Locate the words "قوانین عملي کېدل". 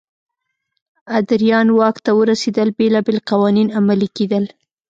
3.29-4.43